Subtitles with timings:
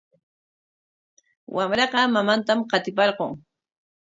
[1.55, 3.31] Wamraqa mamantam qatiparqun.